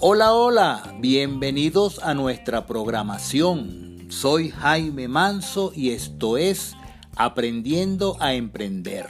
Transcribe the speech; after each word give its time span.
Hola, 0.00 0.32
hola, 0.32 0.94
bienvenidos 1.00 1.98
a 1.98 2.14
nuestra 2.14 2.66
programación. 2.66 4.06
Soy 4.10 4.50
Jaime 4.50 5.08
Manso 5.08 5.72
y 5.74 5.90
esto 5.90 6.38
es 6.38 6.76
Aprendiendo 7.16 8.16
a 8.20 8.34
Emprender, 8.34 9.06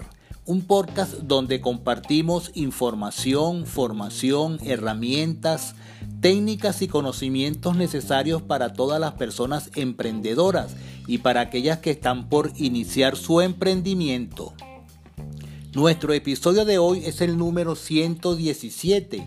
un 0.46 0.62
podcast 0.62 1.12
donde 1.24 1.60
compartimos 1.60 2.52
información, 2.54 3.66
formación, 3.66 4.60
herramientas, 4.64 5.74
técnicas 6.22 6.80
y 6.80 6.88
conocimientos 6.88 7.76
necesarios 7.76 8.40
para 8.40 8.72
todas 8.72 8.98
las 8.98 9.12
personas 9.12 9.70
emprendedoras 9.74 10.74
y 11.06 11.18
para 11.18 11.42
aquellas 11.42 11.80
que 11.80 11.90
están 11.90 12.30
por 12.30 12.50
iniciar 12.56 13.14
su 13.16 13.42
emprendimiento. 13.42 14.54
Nuestro 15.74 16.14
episodio 16.14 16.64
de 16.64 16.78
hoy 16.78 17.04
es 17.04 17.20
el 17.20 17.36
número 17.36 17.76
117 17.76 19.26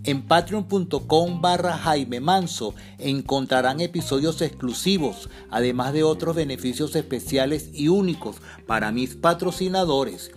En 0.04 0.22
patreon.com 0.22 1.42
barra 1.42 1.76
Jaime 1.76 2.20
Manso 2.20 2.74
encontrarán 2.96 3.82
episodios 3.82 4.40
exclusivos, 4.40 5.28
además 5.50 5.92
de 5.92 6.04
otros 6.04 6.34
beneficios 6.34 6.96
especiales 6.96 7.68
y 7.74 7.88
únicos 7.88 8.36
para 8.66 8.92
mis 8.92 9.14
patrocinadores. 9.14 10.30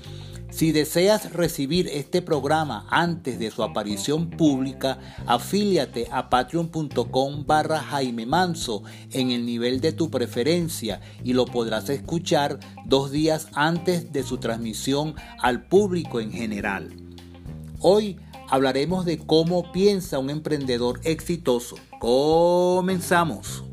Si 0.56 0.72
deseas 0.72 1.34
recibir 1.34 1.90
este 1.90 2.22
programa 2.22 2.88
antes 2.90 3.40
de 3.40 3.52
su 3.52 3.62
aparición 3.62 4.30
pública, 4.30 5.00
afíliate 5.28 6.08
a 6.12 6.30
patreon.com 6.30 7.46
barra 7.46 7.82
Jaime 7.82 8.26
Manso 8.26 8.82
en 9.12 9.32
el 9.32 9.46
nivel 9.46 9.82
de 9.82 9.92
tu 9.92 10.10
preferencia 10.10 11.02
y 11.26 11.34
lo 11.34 11.44
podrás 11.44 11.90
escuchar 11.90 12.58
dos 12.86 13.12
días 13.12 13.50
antes 13.54 14.14
de 14.14 14.24
su 14.24 14.38
transmisión 14.38 15.16
al 15.42 15.68
público 15.68 16.22
en 16.22 16.32
general. 16.32 16.90
Hoy 17.82 18.18
hablaremos 18.48 19.04
de 19.04 19.18
cómo 19.18 19.74
piensa 19.74 20.20
un 20.20 20.30
emprendedor 20.30 21.02
exitoso. 21.04 21.76
Comenzamos. 22.00 23.66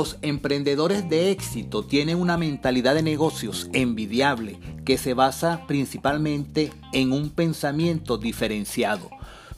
Los 0.00 0.16
emprendedores 0.22 1.10
de 1.10 1.30
éxito 1.30 1.84
tienen 1.84 2.16
una 2.16 2.38
mentalidad 2.38 2.94
de 2.94 3.02
negocios 3.02 3.68
envidiable 3.74 4.58
que 4.86 4.96
se 4.96 5.12
basa 5.12 5.66
principalmente 5.66 6.72
en 6.94 7.12
un 7.12 7.28
pensamiento 7.28 8.16
diferenciado. 8.16 9.10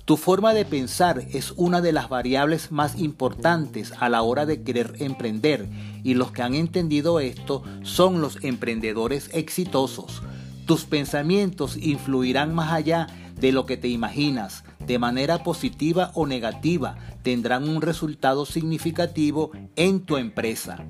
Tu 0.04 0.16
forma 0.16 0.52
de 0.52 0.64
pensar 0.64 1.24
es 1.30 1.52
una 1.52 1.80
de 1.80 1.92
las 1.92 2.08
variables 2.08 2.72
más 2.72 2.98
importantes 2.98 3.92
a 4.00 4.08
la 4.08 4.22
hora 4.22 4.44
de 4.44 4.64
querer 4.64 4.94
emprender 4.98 5.68
y 6.02 6.14
los 6.14 6.32
que 6.32 6.42
han 6.42 6.56
entendido 6.56 7.20
esto 7.20 7.62
son 7.84 8.20
los 8.20 8.42
emprendedores 8.42 9.30
exitosos. 9.32 10.24
Tus 10.66 10.86
pensamientos 10.86 11.76
influirán 11.76 12.52
más 12.52 12.72
allá 12.72 13.06
de 13.36 13.52
lo 13.52 13.64
que 13.64 13.76
te 13.76 13.86
imaginas, 13.86 14.64
de 14.86 14.98
manera 14.98 15.42
positiva 15.42 16.10
o 16.14 16.26
negativa, 16.26 16.96
tendrán 17.22 17.68
un 17.68 17.82
resultado 17.82 18.46
significativo 18.46 19.50
en 19.76 20.00
tu 20.00 20.16
empresa. 20.16 20.84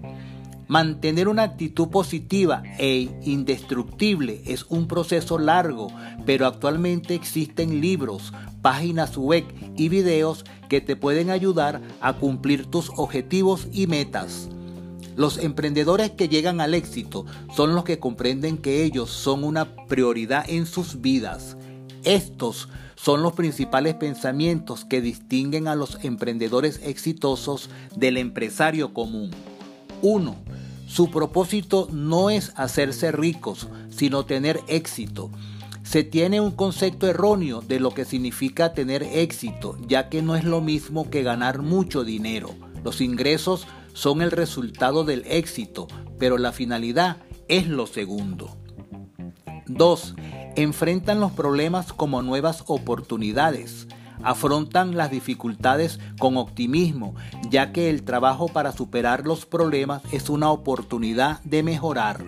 Mantener 0.68 1.28
una 1.28 1.42
actitud 1.42 1.88
positiva 1.88 2.62
e 2.78 3.10
indestructible 3.24 4.42
es 4.46 4.64
un 4.70 4.88
proceso 4.88 5.38
largo, 5.38 5.88
pero 6.24 6.46
actualmente 6.46 7.14
existen 7.14 7.80
libros, 7.80 8.32
páginas 8.62 9.16
web 9.18 9.44
y 9.76 9.90
videos 9.90 10.44
que 10.70 10.80
te 10.80 10.96
pueden 10.96 11.28
ayudar 11.28 11.82
a 12.00 12.14
cumplir 12.14 12.66
tus 12.66 12.90
objetivos 12.96 13.68
y 13.72 13.86
metas. 13.86 14.48
Los 15.14 15.36
emprendedores 15.36 16.12
que 16.12 16.30
llegan 16.30 16.62
al 16.62 16.72
éxito 16.72 17.26
son 17.54 17.74
los 17.74 17.84
que 17.84 17.98
comprenden 17.98 18.56
que 18.56 18.82
ellos 18.82 19.10
son 19.10 19.44
una 19.44 19.76
prioridad 19.86 20.48
en 20.48 20.64
sus 20.64 21.02
vidas. 21.02 21.58
Estos 22.04 22.68
son 22.96 23.22
los 23.22 23.32
principales 23.32 23.94
pensamientos 23.94 24.84
que 24.84 25.00
distinguen 25.00 25.68
a 25.68 25.74
los 25.74 25.98
emprendedores 26.04 26.80
exitosos 26.82 27.70
del 27.94 28.16
empresario 28.16 28.92
común. 28.92 29.30
1. 30.02 30.36
Su 30.86 31.10
propósito 31.10 31.88
no 31.92 32.30
es 32.30 32.52
hacerse 32.56 33.12
ricos, 33.12 33.68
sino 33.90 34.24
tener 34.24 34.60
éxito. 34.66 35.30
Se 35.84 36.04
tiene 36.04 36.40
un 36.40 36.52
concepto 36.52 37.06
erróneo 37.06 37.60
de 37.60 37.80
lo 37.80 37.92
que 37.92 38.04
significa 38.04 38.72
tener 38.72 39.02
éxito, 39.02 39.76
ya 39.86 40.08
que 40.08 40.22
no 40.22 40.36
es 40.36 40.44
lo 40.44 40.60
mismo 40.60 41.08
que 41.08 41.22
ganar 41.22 41.62
mucho 41.62 42.04
dinero. 42.04 42.54
Los 42.84 43.00
ingresos 43.00 43.66
son 43.92 44.22
el 44.22 44.30
resultado 44.30 45.04
del 45.04 45.24
éxito, 45.26 45.86
pero 46.18 46.38
la 46.38 46.52
finalidad 46.52 47.18
es 47.48 47.68
lo 47.68 47.86
segundo. 47.86 48.56
2 49.66 50.14
enfrentan 50.56 51.20
los 51.20 51.32
problemas 51.32 51.92
como 51.92 52.22
nuevas 52.22 52.64
oportunidades. 52.66 53.86
Afrontan 54.22 54.96
las 54.96 55.10
dificultades 55.10 55.98
con 56.18 56.36
optimismo, 56.36 57.14
ya 57.50 57.72
que 57.72 57.90
el 57.90 58.04
trabajo 58.04 58.48
para 58.48 58.72
superar 58.72 59.26
los 59.26 59.46
problemas 59.46 60.02
es 60.12 60.28
una 60.28 60.50
oportunidad 60.50 61.40
de 61.42 61.62
mejorar. 61.62 62.24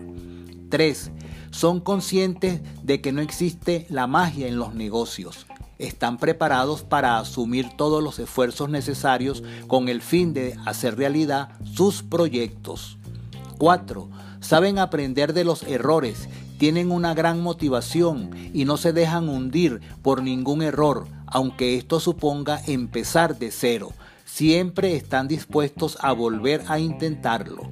3. 0.70 1.10
Son 1.50 1.80
conscientes 1.80 2.60
de 2.82 3.00
que 3.00 3.12
no 3.12 3.20
existe 3.20 3.86
la 3.90 4.06
magia 4.06 4.48
en 4.48 4.58
los 4.58 4.74
negocios. 4.74 5.46
Están 5.78 6.18
preparados 6.18 6.82
para 6.82 7.18
asumir 7.18 7.68
todos 7.76 8.02
los 8.02 8.18
esfuerzos 8.18 8.68
necesarios 8.68 9.42
con 9.68 9.88
el 9.88 10.02
fin 10.02 10.32
de 10.32 10.56
hacer 10.64 10.96
realidad 10.96 11.50
sus 11.64 12.02
proyectos. 12.02 12.98
4. 13.58 14.08
Saben 14.41 14.78
aprender 14.78 15.32
de 15.32 15.44
los 15.44 15.62
errores 15.62 16.28
tienen 16.64 16.92
una 16.92 17.12
gran 17.12 17.42
motivación 17.42 18.30
y 18.54 18.64
no 18.64 18.78
se 18.78 18.94
dejan 18.94 19.28
hundir 19.28 19.82
por 20.00 20.22
ningún 20.22 20.62
error, 20.62 21.06
aunque 21.26 21.76
esto 21.76 22.00
suponga 22.00 22.58
empezar 22.66 23.38
de 23.38 23.50
cero. 23.50 23.92
Siempre 24.25 24.97
están 24.97 25.28
dispuestos 25.28 25.98
a 26.00 26.12
volver 26.12 26.62
a 26.69 26.78
intentarlo. 26.78 27.64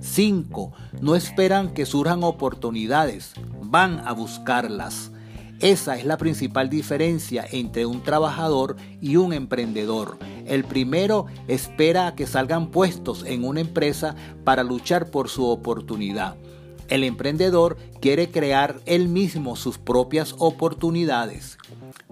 5. 0.00 0.72
No 1.00 1.16
esperan 1.16 1.74
que 1.74 1.84
surjan 1.84 2.22
oportunidades, 2.22 3.32
van 3.60 4.06
a 4.06 4.12
buscarlas. 4.12 5.10
Esa 5.58 5.96
es 5.96 6.04
la 6.04 6.16
principal 6.16 6.70
diferencia 6.70 7.44
entre 7.50 7.86
un 7.86 8.04
trabajador 8.04 8.76
y 9.00 9.16
un 9.16 9.32
emprendedor. 9.32 10.16
El 10.46 10.62
primero 10.62 11.26
espera 11.48 12.06
a 12.06 12.14
que 12.14 12.28
salgan 12.28 12.70
puestos 12.70 13.24
en 13.26 13.42
una 13.42 13.62
empresa 13.62 14.14
para 14.44 14.62
luchar 14.62 15.10
por 15.10 15.28
su 15.28 15.44
oportunidad. 15.44 16.36
El 16.88 17.04
emprendedor 17.04 17.76
quiere 18.00 18.30
crear 18.30 18.80
él 18.86 19.08
mismo 19.08 19.56
sus 19.56 19.76
propias 19.76 20.34
oportunidades. 20.38 21.58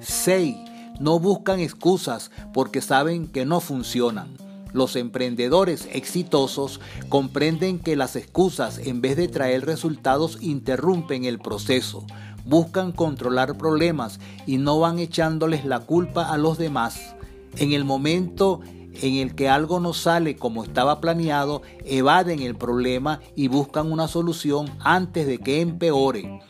6. 0.00 0.56
No 1.00 1.18
buscan 1.18 1.60
excusas 1.60 2.30
porque 2.52 2.82
saben 2.82 3.26
que 3.26 3.46
no 3.46 3.60
funcionan. 3.60 4.36
Los 4.72 4.96
emprendedores 4.96 5.88
exitosos 5.92 6.80
comprenden 7.08 7.78
que 7.78 7.96
las 7.96 8.16
excusas 8.16 8.78
en 8.78 9.00
vez 9.00 9.16
de 9.16 9.28
traer 9.28 9.64
resultados 9.64 10.38
interrumpen 10.42 11.24
el 11.24 11.38
proceso. 11.38 12.04
Buscan 12.44 12.92
controlar 12.92 13.56
problemas 13.56 14.20
y 14.46 14.58
no 14.58 14.78
van 14.78 14.98
echándoles 14.98 15.64
la 15.64 15.80
culpa 15.80 16.30
a 16.30 16.36
los 16.36 16.58
demás. 16.58 17.14
En 17.56 17.72
el 17.72 17.86
momento 17.86 18.60
en 19.02 19.14
el 19.14 19.34
que 19.34 19.48
algo 19.48 19.80
no 19.80 19.92
sale 19.92 20.36
como 20.36 20.64
estaba 20.64 21.00
planeado, 21.00 21.62
evaden 21.84 22.40
el 22.40 22.56
problema 22.56 23.20
y 23.34 23.48
buscan 23.48 23.92
una 23.92 24.08
solución 24.08 24.70
antes 24.80 25.26
de 25.26 25.38
que 25.38 25.60
empeore. 25.60 26.40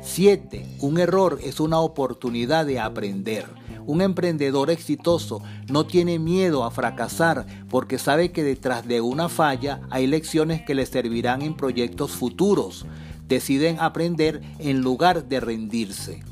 7. 0.00 0.78
Un 0.80 0.98
error 0.98 1.38
es 1.42 1.60
una 1.60 1.80
oportunidad 1.80 2.66
de 2.66 2.80
aprender. 2.80 3.46
Un 3.86 4.02
emprendedor 4.02 4.70
exitoso 4.70 5.42
no 5.68 5.86
tiene 5.86 6.18
miedo 6.18 6.64
a 6.64 6.70
fracasar 6.70 7.46
porque 7.70 7.98
sabe 7.98 8.32
que 8.32 8.44
detrás 8.44 8.86
de 8.86 9.00
una 9.00 9.28
falla 9.28 9.80
hay 9.90 10.06
lecciones 10.06 10.62
que 10.62 10.74
le 10.74 10.86
servirán 10.86 11.42
en 11.42 11.56
proyectos 11.56 12.12
futuros. 12.12 12.86
deciden 13.26 13.78
aprender 13.78 14.40
en 14.58 14.80
lugar 14.80 15.28
de 15.28 15.40
rendirse. 15.40 16.22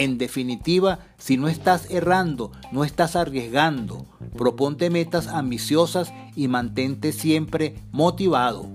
En 0.00 0.16
definitiva, 0.16 1.00
si 1.18 1.36
no 1.36 1.46
estás 1.46 1.90
errando, 1.90 2.52
no 2.72 2.84
estás 2.84 3.16
arriesgando. 3.16 4.06
Proponte 4.34 4.88
metas 4.88 5.26
ambiciosas 5.26 6.10
y 6.34 6.48
mantente 6.48 7.12
siempre 7.12 7.74
motivado. 7.92 8.66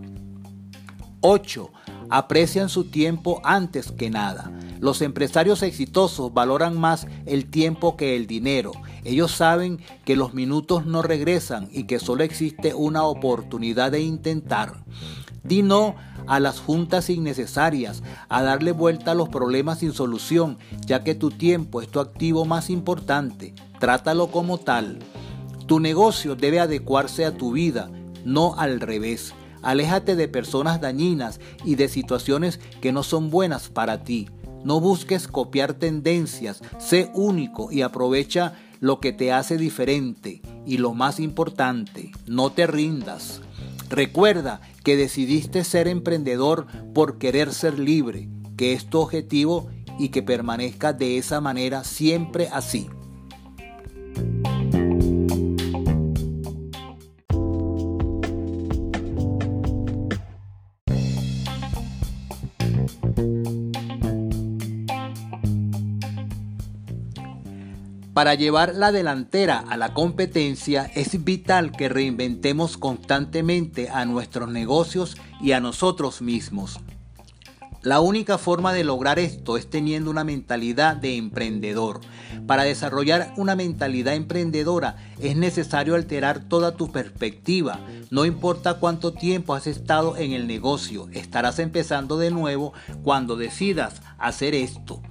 8. 1.22 1.72
Aprecian 2.12 2.70
su 2.70 2.92
tiempo 2.92 3.42
antes 3.44 3.92
que 3.92 4.12
nada. 4.12 4.52
Los 4.80 5.02
empresarios 5.02 5.64
exitosos 5.64 6.32
valoran 6.32 6.80
más 6.80 7.08
el 7.26 7.50
tiempo 7.50 7.98
que 7.98 8.16
el 8.16 8.28
dinero. 8.28 8.74
Ellos 9.04 9.32
saben 9.32 9.80
que 10.04 10.16
los 10.16 10.36
minutos 10.36 10.86
no 10.86 11.02
regresan 11.02 11.70
y 11.72 11.86
que 11.86 11.98
solo 11.98 12.24
existe 12.24 12.76
una 12.76 13.04
oportunidad 13.04 13.92
de 13.92 14.02
intentar. 14.02 14.84
Di 15.46 15.62
no 15.62 15.96
a 16.28 16.40
las 16.40 16.60
juntas 16.60 17.10
innecesarias, 17.10 18.02
a 18.30 18.42
darle 18.42 18.72
vuelta 18.72 19.12
a 19.12 19.16
los 19.16 19.30
problemas 19.30 19.80
sin 19.80 19.94
solución, 19.94 20.58
ya 20.86 21.04
que 21.04 21.14
tu 21.14 21.30
tiempo 21.30 21.82
es 21.82 21.88
tu 21.90 22.00
activo 22.00 22.46
más 22.46 22.70
importante. 22.70 23.54
Trátalo 23.80 24.28
como 24.28 24.58
tal. 24.58 25.00
Tu 25.68 25.80
negocio 25.80 26.36
debe 26.36 26.60
adecuarse 26.60 27.26
a 27.26 27.38
tu 27.38 27.52
vida, 27.52 27.92
no 28.24 28.56
al 28.58 28.80
revés. 28.80 29.34
Aléjate 29.62 30.16
de 30.16 30.28
personas 30.28 30.82
dañinas 30.82 31.40
y 31.64 31.76
de 31.76 31.90
situaciones 31.90 32.60
que 32.82 32.92
no 32.92 33.04
son 33.04 33.30
buenas 33.30 33.70
para 33.70 34.04
ti. 34.04 34.30
No 34.64 34.80
busques 34.80 35.28
copiar 35.28 35.74
tendencias, 35.74 36.62
sé 36.80 37.12
único 37.14 37.72
y 37.72 37.84
aprovecha 37.84 38.54
lo 38.80 39.00
que 39.00 39.14
te 39.14 39.32
hace 39.32 39.58
diferente. 39.58 40.42
Y 40.66 40.78
lo 40.78 40.96
más 40.96 41.20
importante, 41.20 42.12
no 42.26 42.52
te 42.52 42.66
rindas. 42.66 43.42
Recuerda 43.90 44.62
que 44.84 44.98
decidiste 44.98 45.64
ser 45.64 45.88
emprendedor 45.88 46.68
por 46.94 47.18
querer 47.18 47.54
ser 47.54 47.80
libre, 47.80 48.30
que 48.58 48.74
es 48.74 48.90
tu 48.90 49.00
objetivo 49.00 49.70
y 50.00 50.10
que 50.10 50.24
permanezca 50.24 50.94
de 50.94 51.18
esa 51.18 51.42
manera 51.42 51.84
siempre 51.84 52.50
así. 52.52 52.90
Para 68.16 68.34
llevar 68.34 68.76
la 68.76 68.94
delantera 68.94 69.60
a 69.60 69.76
la 69.76 69.94
competencia 69.94 70.90
es 70.96 71.26
vital 71.26 71.74
que 71.74 71.90
reinventemos 71.90 72.78
constantemente 72.78 73.90
a 73.90 74.06
nuestros 74.06 74.50
negocios 74.50 75.18
y 75.42 75.52
a 75.52 75.60
nosotros 75.60 76.22
mismos. 76.22 76.80
La 77.82 78.00
única 78.00 78.38
forma 78.38 78.72
de 78.72 78.86
lograr 78.86 79.20
esto 79.20 79.58
es 79.58 79.70
teniendo 79.70 80.10
una 80.10 80.24
mentalidad 80.24 80.96
de 80.96 81.18
emprendedor. 81.18 82.00
Para 82.48 82.64
desarrollar 82.64 83.34
una 83.36 83.58
mentalidad 83.58 84.16
emprendedora 84.16 84.96
es 85.20 85.36
necesario 85.36 85.96
alterar 85.96 86.40
toda 86.40 86.78
tu 86.78 86.94
perspectiva. 86.94 87.82
No 88.12 88.24
importa 88.24 88.76
cuánto 88.76 89.12
tiempo 89.12 89.56
has 89.56 89.68
estado 89.68 90.16
en 90.16 90.32
el 90.32 90.48
negocio, 90.48 91.10
estarás 91.12 91.60
empezando 91.60 92.18
de 92.18 92.32
nuevo 92.32 92.72
cuando 93.04 93.36
decidas 93.36 94.02
hacer 94.18 94.56
esto. 94.56 95.02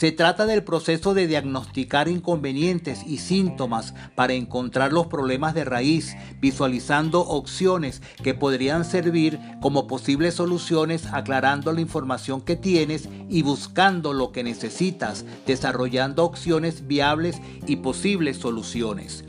Se 0.00 0.12
trata 0.12 0.46
del 0.46 0.64
proceso 0.64 1.12
de 1.12 1.26
diagnosticar 1.26 2.08
inconvenientes 2.08 3.02
y 3.06 3.18
síntomas 3.18 3.92
para 4.14 4.32
encontrar 4.32 4.94
los 4.94 5.08
problemas 5.08 5.52
de 5.52 5.66
raíz, 5.66 6.16
visualizando 6.40 7.20
opciones 7.20 8.00
que 8.22 8.32
podrían 8.32 8.86
servir 8.86 9.38
como 9.60 9.86
posibles 9.86 10.32
soluciones, 10.32 11.04
aclarando 11.12 11.74
la 11.74 11.82
información 11.82 12.40
que 12.40 12.56
tienes 12.56 13.10
y 13.28 13.42
buscando 13.42 14.14
lo 14.14 14.32
que 14.32 14.42
necesitas, 14.42 15.26
desarrollando 15.46 16.24
opciones 16.24 16.86
viables 16.86 17.36
y 17.66 17.76
posibles 17.76 18.38
soluciones. 18.38 19.26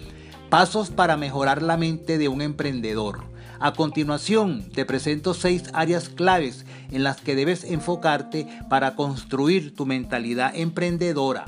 Pasos 0.49 0.89
para 0.89 1.17
mejorar 1.17 1.61
la 1.61 1.75
mente 1.75 2.17
de 2.17 2.29
un 2.29 2.41
emprendedor. 2.41 3.30
A 3.63 3.73
continuación, 3.73 4.63
te 4.73 4.85
presento 4.85 5.35
seis 5.35 5.65
áreas 5.73 6.09
claves 6.09 6.65
en 6.89 7.03
las 7.03 7.21
que 7.21 7.35
debes 7.35 7.63
enfocarte 7.63 8.47
para 8.71 8.95
construir 8.95 9.75
tu 9.75 9.85
mentalidad 9.85 10.55
emprendedora. 10.55 11.45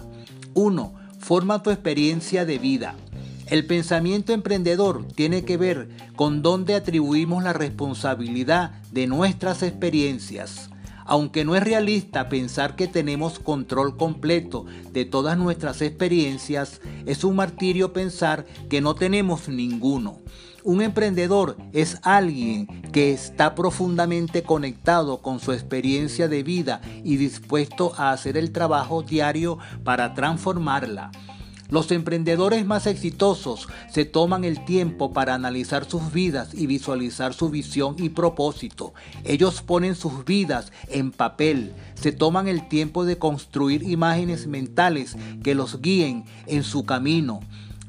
1. 0.54 0.94
Forma 1.18 1.64
tu 1.64 1.72
experiencia 1.72 2.46
de 2.46 2.60
vida. 2.60 2.94
El 3.48 3.66
pensamiento 3.66 4.32
emprendedor 4.32 5.08
tiene 5.16 5.44
que 5.44 5.58
ver 5.58 5.90
con 6.16 6.44
dónde 6.44 6.76
atribuimos 6.76 7.44
la 7.44 7.54
responsabilidad 7.54 8.80
de 8.92 9.08
nuestras 9.08 9.64
experiencias. 9.64 10.70
Aunque 11.06 11.44
no 11.44 11.56
es 11.56 11.64
realista 11.64 12.30
pensar 12.30 12.76
que 12.76 12.88
tenemos 12.88 13.40
control 13.40 13.98
completo 13.98 14.68
de 14.92 15.06
todas 15.06 15.36
nuestras 15.36 15.82
experiencias, 15.82 16.80
es 17.08 17.24
un 17.24 17.38
martirio 17.38 17.92
pensar 17.92 18.46
que 18.70 18.82
no 18.82 18.94
tenemos 18.94 19.50
ninguno. 19.50 20.20
Un 20.66 20.82
emprendedor 20.82 21.58
es 21.74 21.98
alguien 22.04 22.68
que 22.94 23.12
está 23.12 23.54
profundamente 23.54 24.44
conectado 24.44 25.22
con 25.22 25.42
su 25.42 25.52
experiencia 25.52 26.30
de 26.30 26.42
vida 26.42 26.80
y 27.04 27.18
dispuesto 27.18 27.94
a 27.98 28.14
hacer 28.14 28.38
el 28.38 28.54
trabajo 28.54 29.02
diario 29.04 29.58
para 29.84 30.14
transformarla. 30.14 31.12
Los 31.70 31.92
emprendedores 31.92 32.66
más 32.66 32.88
exitosos 32.88 33.68
se 33.92 34.06
toman 34.06 34.46
el 34.46 34.64
tiempo 34.64 35.12
para 35.12 35.34
analizar 35.34 35.84
sus 35.84 36.14
vidas 36.14 36.54
y 36.54 36.66
visualizar 36.66 37.34
su 37.34 37.50
visión 37.50 37.98
y 37.98 38.10
propósito. 38.10 38.94
Ellos 39.26 39.62
ponen 39.62 39.96
sus 39.96 40.24
vidas 40.24 40.72
en 40.88 41.12
papel, 41.12 41.74
se 41.96 42.14
toman 42.14 42.48
el 42.48 42.70
tiempo 42.70 43.04
de 43.04 43.18
construir 43.18 43.84
imágenes 43.84 44.48
mentales 44.48 45.18
que 45.44 45.56
los 45.56 45.82
guíen 45.82 46.24
en 46.48 46.64
su 46.64 46.86
camino. 46.86 47.42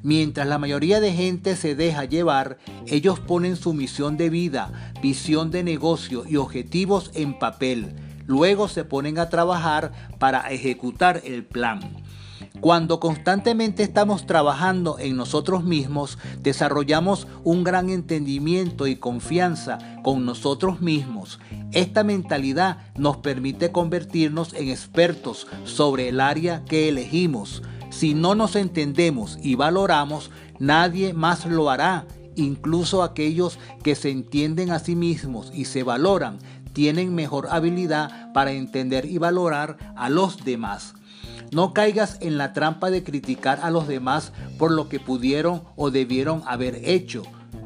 Mientras 0.05 0.47
la 0.47 0.59
mayoría 0.59 1.01
de 1.01 1.15
gente 1.15 1.56
se 1.56 1.75
deja 1.75 2.05
llevar, 2.05 2.59
ellos 2.87 3.21
ponen 3.21 3.56
su 3.56 3.73
misión 3.73 4.19
de 4.19 4.29
vida, 4.29 4.93
visión 5.01 5.51
de 5.51 5.65
negocio 5.65 6.25
y 6.29 6.37
objetivos 6.37 7.11
en 7.15 7.39
papel. 7.39 7.97
Luego 8.27 8.69
se 8.69 8.85
ponen 8.85 9.19
a 9.19 9.31
trabajar 9.31 9.93
para 10.19 10.51
ejecutar 10.51 11.23
el 11.25 11.43
plan. 11.43 11.81
Cuando 12.61 13.01
constantemente 13.01 13.83
estamos 13.83 14.27
trabajando 14.27 14.99
en 14.99 15.17
nosotros 15.17 15.65
mismos, 15.65 16.19
desarrollamos 16.39 17.27
un 17.43 17.65
gran 17.65 17.89
entendimiento 17.89 18.87
y 18.87 18.96
confianza 18.96 19.79
con 20.03 20.27
nosotros 20.27 20.82
mismos. 20.82 21.41
Esta 21.73 22.05
mentalidad 22.05 22.93
nos 22.94 23.17
permite 23.17 23.73
convertirnos 23.73 24.53
en 24.53 24.69
expertos 24.69 25.46
sobre 25.65 26.11
el 26.11 26.20
área 26.20 26.63
que 26.67 26.91
elegimos. 26.91 27.63
Si 27.94 28.13
no 28.13 28.34
nos 28.34 28.56
entendemos 28.56 29.39
y 29.41 29.55
valoramos, 29.55 30.32
nadie 30.58 31.15
más 31.15 31.46
lo 31.46 31.70
hará. 31.70 32.08
Incluso 32.34 33.05
aquellos 33.05 33.60
que 33.84 33.94
se 33.94 34.10
entienden 34.10 34.72
a 34.72 34.81
sí 34.81 34.96
mismos 34.96 35.53
y 35.55 35.67
se 35.67 35.84
valoran 35.84 36.39
tienen 36.72 37.15
mejor 37.15 37.46
habilidad 37.53 38.32
para 38.32 38.51
entender 38.51 39.05
y 39.05 39.19
valorar 39.19 39.77
a 39.96 40.10
los 40.10 40.44
demás. 40.44 40.94
No 41.53 41.72
caigas 41.72 42.19
en 42.20 42.36
la 42.36 42.53
trampa 42.53 42.91
de 42.91 43.05
criticar 43.05 43.60
a 43.63 43.70
los 43.70 43.86
demás 43.86 44.32
por 44.58 44.72
lo 44.72 44.89
que 44.89 44.98
pudieron 44.98 45.63
o 45.77 45.93
debieron 45.93 46.43
haber 46.46 46.81
hecho. 46.82 47.22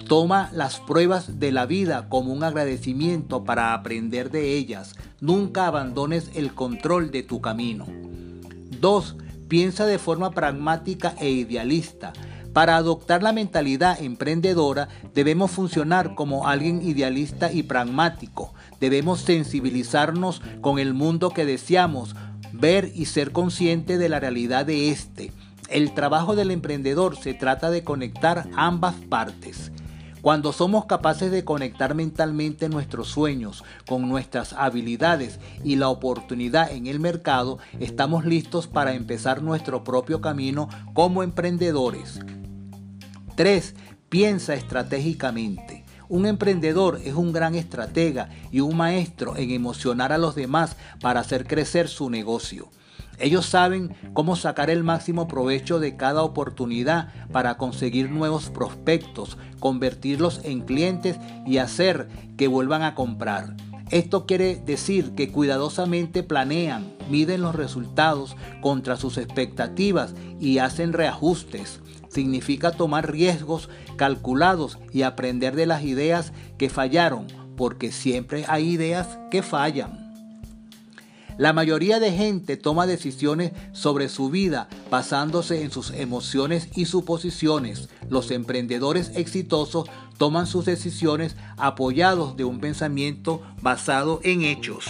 Toma 0.08 0.50
las 0.52 0.78
pruebas 0.78 1.40
de 1.40 1.52
la 1.52 1.64
vida 1.64 2.10
como 2.10 2.34
un 2.34 2.44
agradecimiento 2.44 3.44
para 3.44 3.72
aprender 3.72 4.30
de 4.30 4.58
ellas. 4.58 4.94
Nunca 5.22 5.66
abandones 5.66 6.30
el 6.34 6.52
control 6.52 7.10
de 7.10 7.22
tu 7.22 7.40
camino. 7.40 7.86
2. 8.78 9.16
Piensa 9.48 9.86
de 9.86 9.98
forma 9.98 10.30
pragmática 10.30 11.14
e 11.18 11.30
idealista. 11.30 12.12
Para 12.52 12.76
adoptar 12.76 13.22
la 13.22 13.32
mentalidad 13.32 14.02
emprendedora 14.02 14.88
debemos 15.14 15.50
funcionar 15.50 16.14
como 16.14 16.46
alguien 16.46 16.82
idealista 16.82 17.52
y 17.52 17.62
pragmático. 17.62 18.52
Debemos 18.80 19.20
sensibilizarnos 19.20 20.42
con 20.60 20.78
el 20.78 20.92
mundo 20.92 21.30
que 21.30 21.46
deseamos, 21.46 22.14
ver 22.52 22.92
y 22.94 23.06
ser 23.06 23.32
consciente 23.32 23.96
de 23.96 24.08
la 24.08 24.20
realidad 24.20 24.66
de 24.66 24.90
este. 24.90 25.32
El 25.68 25.94
trabajo 25.94 26.34
del 26.34 26.50
emprendedor 26.50 27.16
se 27.16 27.34
trata 27.34 27.70
de 27.70 27.84
conectar 27.84 28.48
ambas 28.56 28.94
partes. 29.08 29.70
Cuando 30.28 30.52
somos 30.52 30.84
capaces 30.84 31.30
de 31.30 31.42
conectar 31.42 31.94
mentalmente 31.94 32.68
nuestros 32.68 33.08
sueños 33.08 33.64
con 33.88 34.10
nuestras 34.10 34.52
habilidades 34.52 35.40
y 35.64 35.76
la 35.76 35.88
oportunidad 35.88 36.70
en 36.70 36.86
el 36.86 37.00
mercado, 37.00 37.56
estamos 37.80 38.26
listos 38.26 38.66
para 38.66 38.92
empezar 38.92 39.42
nuestro 39.42 39.84
propio 39.84 40.20
camino 40.20 40.68
como 40.92 41.22
emprendedores. 41.22 42.20
3. 43.36 43.74
Piensa 44.10 44.52
estratégicamente. 44.52 45.86
Un 46.10 46.26
emprendedor 46.26 47.00
es 47.02 47.14
un 47.14 47.32
gran 47.32 47.54
estratega 47.54 48.28
y 48.52 48.60
un 48.60 48.76
maestro 48.76 49.34
en 49.34 49.50
emocionar 49.50 50.12
a 50.12 50.18
los 50.18 50.34
demás 50.34 50.76
para 51.00 51.20
hacer 51.20 51.46
crecer 51.46 51.88
su 51.88 52.10
negocio. 52.10 52.68
Ellos 53.20 53.46
saben 53.46 53.94
cómo 54.12 54.36
sacar 54.36 54.70
el 54.70 54.84
máximo 54.84 55.26
provecho 55.26 55.80
de 55.80 55.96
cada 55.96 56.22
oportunidad 56.22 57.12
para 57.32 57.56
conseguir 57.56 58.10
nuevos 58.10 58.50
prospectos, 58.50 59.38
convertirlos 59.58 60.40
en 60.44 60.60
clientes 60.60 61.18
y 61.46 61.58
hacer 61.58 62.08
que 62.36 62.48
vuelvan 62.48 62.82
a 62.82 62.94
comprar. 62.94 63.56
Esto 63.90 64.26
quiere 64.26 64.56
decir 64.56 65.14
que 65.14 65.32
cuidadosamente 65.32 66.22
planean, 66.22 66.92
miden 67.10 67.40
los 67.40 67.54
resultados 67.54 68.36
contra 68.60 68.96
sus 68.96 69.16
expectativas 69.16 70.14
y 70.38 70.58
hacen 70.58 70.92
reajustes. 70.92 71.80
Significa 72.10 72.70
tomar 72.70 73.10
riesgos 73.10 73.70
calculados 73.96 74.78
y 74.92 75.02
aprender 75.02 75.56
de 75.56 75.66
las 75.66 75.82
ideas 75.82 76.32
que 76.58 76.68
fallaron, 76.68 77.26
porque 77.56 77.90
siempre 77.90 78.44
hay 78.46 78.68
ideas 78.68 79.18
que 79.30 79.42
fallan. 79.42 80.07
La 81.38 81.52
mayoría 81.52 82.00
de 82.00 82.10
gente 82.10 82.56
toma 82.56 82.88
decisiones 82.88 83.52
sobre 83.72 84.08
su 84.08 84.28
vida 84.28 84.68
basándose 84.90 85.62
en 85.62 85.70
sus 85.70 85.92
emociones 85.92 86.68
y 86.74 86.86
suposiciones. 86.86 87.88
Los 88.08 88.32
emprendedores 88.32 89.12
exitosos 89.14 89.88
toman 90.18 90.48
sus 90.48 90.64
decisiones 90.64 91.36
apoyados 91.56 92.36
de 92.36 92.42
un 92.42 92.58
pensamiento 92.58 93.40
basado 93.62 94.18
en 94.24 94.42
hechos. 94.42 94.84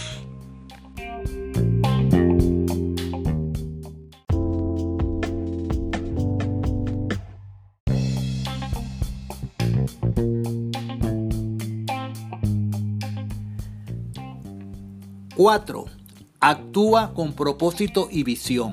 Cuatro. 15.35 15.98
Actúa 16.41 17.13
con 17.13 17.33
propósito 17.33 18.07
y 18.09 18.23
visión. 18.23 18.71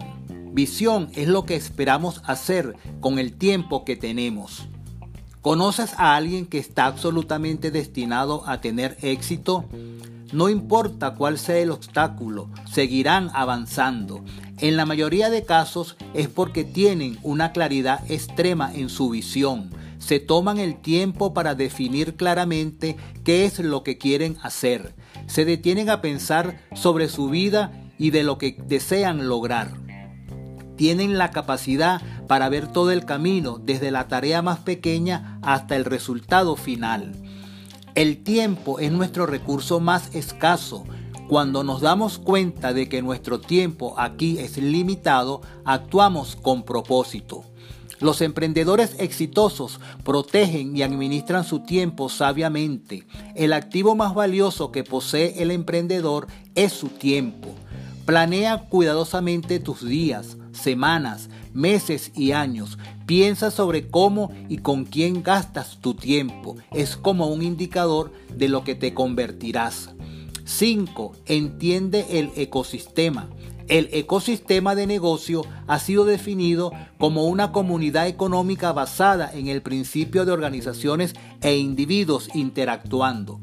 Visión 0.52 1.10
es 1.16 1.26
lo 1.26 1.44
que 1.44 1.56
esperamos 1.56 2.22
hacer 2.24 2.76
con 3.00 3.18
el 3.18 3.32
tiempo 3.32 3.84
que 3.84 3.96
tenemos. 3.96 4.68
¿Conoces 5.40 5.92
a 5.96 6.14
alguien 6.14 6.46
que 6.46 6.58
está 6.58 6.86
absolutamente 6.86 7.72
destinado 7.72 8.44
a 8.46 8.60
tener 8.60 8.96
éxito? 9.02 9.64
No 10.32 10.48
importa 10.48 11.14
cuál 11.14 11.38
sea 11.38 11.58
el 11.58 11.72
obstáculo, 11.72 12.48
seguirán 12.70 13.30
avanzando. 13.34 14.24
En 14.58 14.76
la 14.76 14.86
mayoría 14.86 15.28
de 15.28 15.44
casos 15.44 15.96
es 16.14 16.28
porque 16.28 16.62
tienen 16.62 17.18
una 17.24 17.50
claridad 17.50 18.08
extrema 18.08 18.72
en 18.72 18.90
su 18.90 19.10
visión. 19.10 19.70
Se 19.98 20.20
toman 20.20 20.58
el 20.58 20.80
tiempo 20.80 21.34
para 21.34 21.54
definir 21.54 22.16
claramente 22.16 22.96
qué 23.24 23.44
es 23.44 23.58
lo 23.58 23.82
que 23.82 23.98
quieren 23.98 24.36
hacer 24.42 24.94
se 25.26 25.44
detienen 25.44 25.90
a 25.90 26.00
pensar 26.00 26.60
sobre 26.74 27.08
su 27.08 27.28
vida 27.28 27.72
y 27.98 28.10
de 28.10 28.22
lo 28.22 28.38
que 28.38 28.56
desean 28.66 29.28
lograr. 29.28 29.72
Tienen 30.76 31.16
la 31.16 31.30
capacidad 31.30 32.02
para 32.26 32.48
ver 32.48 32.68
todo 32.68 32.90
el 32.90 33.04
camino, 33.04 33.58
desde 33.58 33.90
la 33.90 34.08
tarea 34.08 34.42
más 34.42 34.58
pequeña 34.58 35.38
hasta 35.42 35.76
el 35.76 35.84
resultado 35.84 36.56
final. 36.56 37.14
El 37.94 38.22
tiempo 38.22 38.78
es 38.78 38.92
nuestro 38.92 39.26
recurso 39.26 39.80
más 39.80 40.14
escaso. 40.14 40.84
Cuando 41.28 41.64
nos 41.64 41.80
damos 41.80 42.18
cuenta 42.18 42.72
de 42.72 42.88
que 42.88 43.00
nuestro 43.00 43.40
tiempo 43.40 43.98
aquí 43.98 44.38
es 44.38 44.58
limitado, 44.58 45.40
actuamos 45.64 46.36
con 46.36 46.62
propósito. 46.62 47.44
Los 48.00 48.20
emprendedores 48.20 48.96
exitosos 48.98 49.80
protegen 50.04 50.76
y 50.76 50.82
administran 50.82 51.44
su 51.44 51.60
tiempo 51.60 52.08
sabiamente. 52.08 53.06
El 53.34 53.52
activo 53.52 53.94
más 53.94 54.14
valioso 54.14 54.70
que 54.70 54.84
posee 54.84 55.42
el 55.42 55.50
emprendedor 55.50 56.26
es 56.54 56.72
su 56.72 56.88
tiempo. 56.88 57.54
Planea 58.04 58.68
cuidadosamente 58.68 59.58
tus 59.58 59.84
días, 59.84 60.36
semanas, 60.52 61.28
meses 61.54 62.12
y 62.14 62.32
años. 62.32 62.78
Piensa 63.06 63.50
sobre 63.50 63.88
cómo 63.88 64.30
y 64.48 64.58
con 64.58 64.84
quién 64.84 65.22
gastas 65.22 65.78
tu 65.80 65.94
tiempo. 65.94 66.56
Es 66.72 66.96
como 66.96 67.28
un 67.28 67.42
indicador 67.42 68.12
de 68.32 68.48
lo 68.48 68.62
que 68.62 68.74
te 68.74 68.94
convertirás. 68.94 69.90
5. 70.44 71.12
Entiende 71.26 72.06
el 72.10 72.30
ecosistema. 72.36 73.28
El 73.68 73.88
ecosistema 73.92 74.76
de 74.76 74.86
negocio 74.86 75.42
ha 75.66 75.80
sido 75.80 76.04
definido 76.04 76.70
como 76.98 77.24
una 77.24 77.50
comunidad 77.50 78.06
económica 78.06 78.72
basada 78.72 79.28
en 79.34 79.48
el 79.48 79.60
principio 79.60 80.24
de 80.24 80.30
organizaciones 80.30 81.14
e 81.40 81.56
individuos 81.56 82.28
interactuando. 82.32 83.40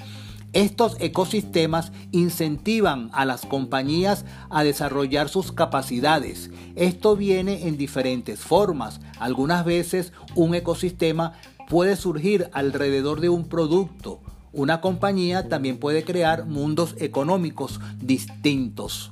Estos 0.53 0.95
ecosistemas 1.01 1.91
incentivan 2.11 3.09
a 3.11 3.25
las 3.25 3.45
compañías 3.45 4.23
a 4.49 4.63
desarrollar 4.63 5.27
sus 5.27 5.51
capacidades. 5.51 6.51
Esto 6.75 7.17
viene 7.17 7.67
en 7.67 7.75
diferentes 7.75 8.39
formas. 8.39 9.01
Algunas 9.19 9.65
veces 9.65 10.13
un 10.35 10.55
ecosistema 10.55 11.33
puede 11.67 11.97
surgir 11.97 12.49
alrededor 12.53 13.19
de 13.19 13.27
un 13.27 13.49
producto. 13.49 14.21
Una 14.53 14.79
compañía 14.79 15.49
también 15.49 15.79
puede 15.79 16.05
crear 16.05 16.45
mundos 16.45 16.95
económicos 16.99 17.81
distintos. 17.99 19.11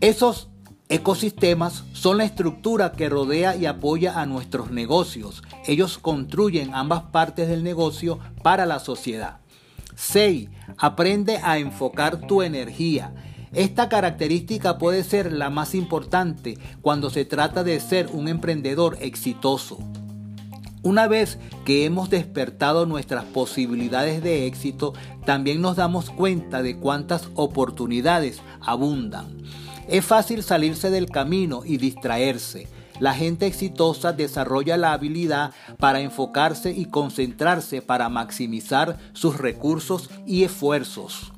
Esos 0.00 0.50
ecosistemas 0.90 1.84
son 1.94 2.18
la 2.18 2.24
estructura 2.24 2.92
que 2.92 3.08
rodea 3.08 3.56
y 3.56 3.64
apoya 3.64 4.20
a 4.20 4.26
nuestros 4.26 4.70
negocios. 4.70 5.42
Ellos 5.66 5.96
construyen 5.96 6.74
ambas 6.74 7.04
partes 7.04 7.48
del 7.48 7.64
negocio 7.64 8.18
para 8.42 8.66
la 8.66 8.78
sociedad. 8.78 9.40
6. 9.94 10.50
Aprende 10.76 11.38
a 11.42 11.56
enfocar 11.58 12.26
tu 12.26 12.42
energía. 12.42 13.14
Esta 13.54 13.88
característica 13.88 14.76
puede 14.76 15.02
ser 15.02 15.32
la 15.32 15.48
más 15.48 15.74
importante 15.74 16.58
cuando 16.82 17.08
se 17.08 17.24
trata 17.24 17.64
de 17.64 17.80
ser 17.80 18.08
un 18.12 18.28
emprendedor 18.28 18.98
exitoso. 19.00 19.78
Una 20.82 21.08
vez 21.08 21.38
que 21.64 21.86
hemos 21.86 22.10
despertado 22.10 22.84
nuestras 22.84 23.24
posibilidades 23.24 24.22
de 24.22 24.46
éxito, 24.46 24.92
también 25.24 25.62
nos 25.62 25.76
damos 25.76 26.10
cuenta 26.10 26.62
de 26.62 26.76
cuántas 26.76 27.28
oportunidades 27.34 28.42
abundan. 28.60 29.42
Es 29.88 30.04
fácil 30.04 30.42
salirse 30.42 30.90
del 30.90 31.08
camino 31.08 31.62
y 31.64 31.76
distraerse. 31.76 32.66
La 32.98 33.14
gente 33.14 33.46
exitosa 33.46 34.12
desarrolla 34.12 34.76
la 34.76 34.92
habilidad 34.92 35.52
para 35.78 36.00
enfocarse 36.00 36.72
y 36.72 36.86
concentrarse 36.86 37.82
para 37.82 38.08
maximizar 38.08 38.98
sus 39.12 39.38
recursos 39.38 40.10
y 40.26 40.42
esfuerzos. 40.42 41.32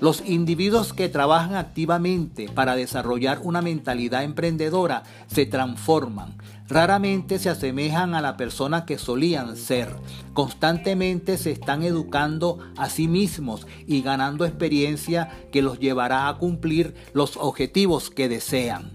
Los 0.00 0.22
individuos 0.28 0.92
que 0.92 1.08
trabajan 1.08 1.54
activamente 1.54 2.50
para 2.50 2.76
desarrollar 2.76 3.40
una 3.42 3.62
mentalidad 3.62 4.24
emprendedora 4.24 5.04
se 5.26 5.46
transforman. 5.46 6.34
Raramente 6.68 7.38
se 7.38 7.48
asemejan 7.48 8.14
a 8.14 8.20
la 8.20 8.36
persona 8.36 8.84
que 8.84 8.98
solían 8.98 9.56
ser. 9.56 9.94
Constantemente 10.32 11.38
se 11.38 11.52
están 11.52 11.82
educando 11.82 12.58
a 12.76 12.88
sí 12.88 13.08
mismos 13.08 13.66
y 13.86 14.02
ganando 14.02 14.44
experiencia 14.44 15.30
que 15.52 15.62
los 15.62 15.78
llevará 15.78 16.28
a 16.28 16.38
cumplir 16.38 16.94
los 17.12 17.36
objetivos 17.36 18.10
que 18.10 18.28
desean. 18.28 18.92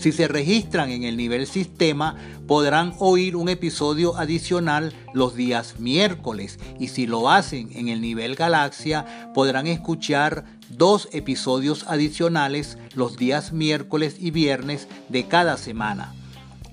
Si 0.00 0.12
se 0.12 0.28
registran 0.28 0.88
en 0.90 1.02
el 1.02 1.18
nivel 1.18 1.46
sistema, 1.46 2.16
podrán 2.46 2.94
oír 3.00 3.36
un 3.36 3.50
episodio 3.50 4.16
adicional 4.16 4.94
los 5.12 5.34
días 5.34 5.78
miércoles 5.78 6.58
y 6.78 6.88
si 6.88 7.06
lo 7.06 7.28
hacen 7.28 7.68
en 7.74 7.88
el 7.88 8.00
nivel 8.00 8.34
galaxia, 8.34 9.32
podrán 9.34 9.66
escuchar 9.66 10.46
dos 10.70 11.10
episodios 11.12 11.84
adicionales 11.86 12.78
los 12.94 13.18
días 13.18 13.52
miércoles 13.52 14.16
y 14.18 14.30
viernes 14.30 14.88
de 15.10 15.28
cada 15.28 15.58
semana. 15.58 16.14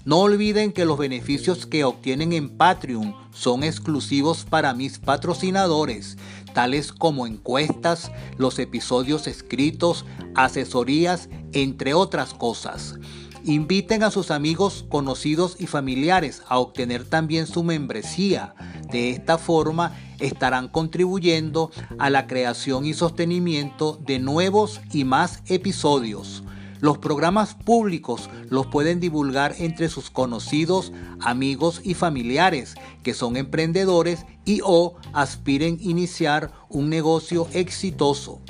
No 0.05 0.19
olviden 0.19 0.71
que 0.71 0.85
los 0.85 0.97
beneficios 0.97 1.65
que 1.65 1.83
obtienen 1.83 2.31
en 2.31 2.47
Patreon 2.47 3.13
son 3.33 3.65
exclusivos 3.65 4.45
para 4.49 4.73
mis 4.73 4.99
patrocinadores, 4.99 6.17
tales 6.57 6.91
como 6.91 7.27
encuestas, 7.27 8.11
los 8.39 8.57
episodios 8.57 9.27
escritos, 9.27 10.05
asesorías, 10.33 11.29
entre 11.53 11.93
otras 11.93 12.33
cosas. 12.33 12.95
Inviten 13.43 14.01
a 14.01 14.09
sus 14.09 14.31
amigos, 14.31 14.83
conocidos 14.89 15.55
y 15.59 15.67
familiares 15.67 16.41
a 16.47 16.57
obtener 16.57 17.05
también 17.05 17.45
su 17.45 17.63
membresía. 17.63 18.55
De 18.91 19.11
esta 19.11 19.37
forma 19.37 19.95
estarán 20.19 20.67
contribuyendo 20.67 21.69
a 21.99 22.09
la 22.09 22.25
creación 22.25 22.87
y 22.87 22.95
sostenimiento 22.95 23.99
de 24.03 24.17
nuevos 24.17 24.81
y 24.91 25.03
más 25.03 25.43
episodios. 25.45 26.43
Los 26.79 26.99
programas 26.99 27.55
públicos 27.55 28.29
los 28.49 28.67
pueden 28.67 28.99
divulgar 28.99 29.55
entre 29.57 29.89
sus 29.89 30.09
conocidos, 30.09 30.91
amigos 31.19 31.81
y 31.83 31.95
familiares 31.95 32.75
que 33.07 33.13
son 33.13 33.37
emprendedores 33.37 34.25
y 34.43 34.59
o 34.65 34.97
aspiren 35.13 35.77
iniciar 35.79 36.51
un 36.67 36.89
negocio 36.89 37.47
exitoso. 37.53 38.41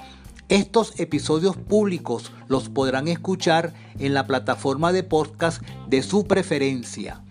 Estos 0.50 1.00
episodios 1.00 1.56
públicos 1.56 2.32
los 2.48 2.68
podrán 2.68 3.08
escuchar 3.08 3.76
en 4.00 4.16
la 4.16 4.26
plataforma 4.26 4.92
de 4.92 5.04
podcast 5.04 5.62
de 5.88 6.02
su 6.02 6.26
preferencia. 6.26 7.22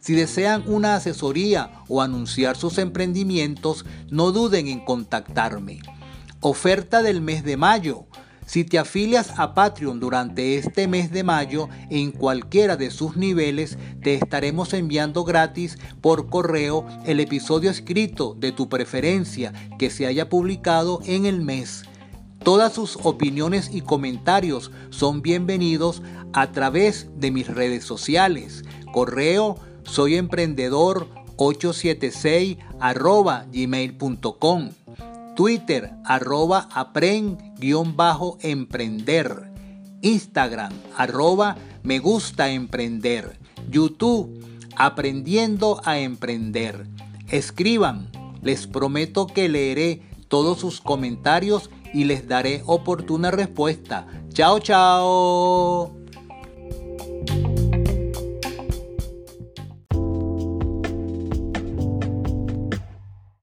Si 0.00 0.14
desean 0.14 0.64
una 0.66 0.96
asesoría 0.96 1.70
o 1.86 2.02
anunciar 2.02 2.56
sus 2.56 2.78
emprendimientos, 2.78 3.84
no 4.10 4.32
duden 4.32 4.66
en 4.66 4.84
contactarme. 4.84 5.78
Oferta 6.40 7.02
del 7.02 7.20
mes 7.20 7.44
de 7.44 7.56
mayo. 7.56 8.06
Si 8.46 8.64
te 8.64 8.78
afilias 8.78 9.32
a 9.38 9.54
Patreon 9.54 10.00
durante 10.00 10.56
este 10.56 10.86
mes 10.86 11.10
de 11.10 11.24
mayo 11.24 11.68
en 11.90 12.12
cualquiera 12.12 12.76
de 12.76 12.90
sus 12.90 13.16
niveles, 13.16 13.78
te 14.02 14.14
estaremos 14.14 14.74
enviando 14.74 15.24
gratis 15.24 15.78
por 16.00 16.28
correo 16.28 16.86
el 17.06 17.20
episodio 17.20 17.70
escrito 17.70 18.36
de 18.38 18.52
tu 18.52 18.68
preferencia 18.68 19.52
que 19.78 19.90
se 19.90 20.06
haya 20.06 20.28
publicado 20.28 21.00
en 21.06 21.26
el 21.26 21.40
mes. 21.40 21.84
Todas 22.42 22.74
sus 22.74 22.98
opiniones 23.02 23.70
y 23.72 23.80
comentarios 23.80 24.70
son 24.90 25.22
bienvenidos 25.22 26.02
a 26.34 26.52
través 26.52 27.08
de 27.16 27.30
mis 27.30 27.48
redes 27.48 27.84
sociales. 27.84 28.64
Correo 28.92 29.56
soy 29.84 30.16
emprendedor 30.16 31.08
876 31.36 32.58
arroba 32.80 33.46
gmail.com. 33.50 34.70
Twitter 35.34 35.96
arroba 36.04 36.68
apren-emprender. 36.72 39.50
Instagram 40.02 40.72
arroba 40.96 41.56
me 41.82 41.98
gusta 41.98 42.50
emprender. 42.50 43.38
YouTube 43.70 44.44
aprendiendo 44.76 45.80
a 45.84 45.98
emprender. 45.98 46.86
Escriban, 47.28 48.10
les 48.42 48.66
prometo 48.66 49.26
que 49.26 49.48
leeré 49.48 50.02
todos 50.28 50.58
sus 50.58 50.80
comentarios 50.80 51.70
y 51.92 52.04
les 52.04 52.28
daré 52.28 52.62
oportuna 52.66 53.30
respuesta. 53.30 54.06
Chao, 54.32 54.58
chao. 54.58 56.03